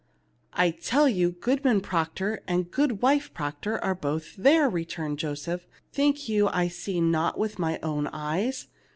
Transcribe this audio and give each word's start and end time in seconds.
"I 0.53 0.71
tell 0.71 1.07
you, 1.07 1.29
Goodman 1.33 1.79
Proctor 1.81 2.41
and 2.47 2.71
Goodwife 2.71 3.31
Proctor 3.35 3.77
are 3.83 3.93
both 3.93 4.35
there," 4.35 4.67
returned 4.67 5.19
Joseph. 5.19 5.67
"'Think 5.93 6.27
you 6.27 6.47
I 6.47 6.69
see 6.69 6.99
not 6.99 7.37
with 7.37 7.59
my 7.59 7.77
own 7.83 8.07
eyes 8.07 8.67